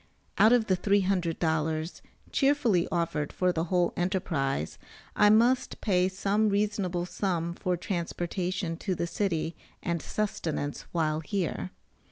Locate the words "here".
11.19-11.69